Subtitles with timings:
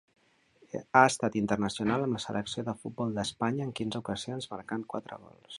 [0.77, 5.49] Ha estat internacional amb la selecció de futbol d'Espanya en quinze ocasions marcant quatre gols.